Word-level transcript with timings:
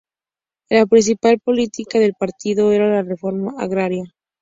La 0.71 0.87
principal 0.87 1.37
política 1.41 1.99
del 1.99 2.15
partido 2.17 2.71
era 2.71 2.89
la 2.89 3.03
reforma 3.03 3.53
agraria. 3.59 4.05